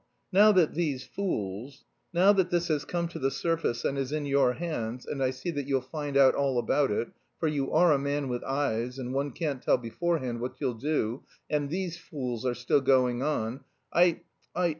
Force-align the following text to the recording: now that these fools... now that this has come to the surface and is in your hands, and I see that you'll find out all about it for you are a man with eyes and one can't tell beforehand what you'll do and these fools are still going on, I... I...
now 0.31 0.51
that 0.51 0.73
these 0.73 1.03
fools... 1.05 1.83
now 2.11 2.33
that 2.33 2.49
this 2.49 2.69
has 2.69 2.85
come 2.85 3.07
to 3.07 3.19
the 3.19 3.29
surface 3.29 3.85
and 3.85 3.99
is 3.99 4.11
in 4.11 4.25
your 4.25 4.53
hands, 4.53 5.05
and 5.05 5.21
I 5.21 5.29
see 5.29 5.51
that 5.51 5.67
you'll 5.67 5.81
find 5.83 6.17
out 6.17 6.33
all 6.33 6.57
about 6.57 6.89
it 6.89 7.09
for 7.39 7.47
you 7.47 7.71
are 7.71 7.91
a 7.93 7.99
man 7.99 8.27
with 8.27 8.43
eyes 8.43 8.97
and 8.97 9.13
one 9.13 9.29
can't 9.31 9.61
tell 9.61 9.77
beforehand 9.77 10.41
what 10.41 10.59
you'll 10.59 10.73
do 10.73 11.21
and 11.51 11.69
these 11.69 11.99
fools 11.99 12.47
are 12.47 12.55
still 12.55 12.81
going 12.81 13.21
on, 13.21 13.59
I... 13.93 14.21
I... 14.55 14.69